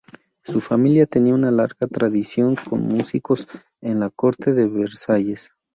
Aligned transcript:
Su 0.41 0.61
familia 0.61 1.05
tenía 1.05 1.35
una 1.35 1.51
larga 1.51 1.85
tradición 1.85 2.55
como 2.55 2.85
músicos 2.85 3.47
en 3.81 3.99
la 3.99 4.09
corte 4.09 4.51
de 4.51 4.67
Versalles. 4.67 5.51